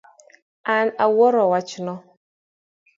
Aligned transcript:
An 0.77 0.87
awuoro 1.05 1.43
wachno 1.51 1.93